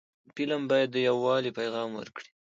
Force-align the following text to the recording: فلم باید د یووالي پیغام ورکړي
فلم 0.35 0.61
باید 0.71 0.89
د 0.91 0.97
یووالي 1.07 1.51
پیغام 1.59 1.89
ورکړي 1.95 2.29